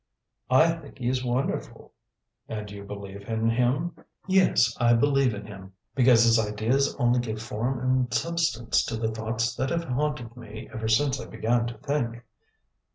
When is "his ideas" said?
6.23-6.95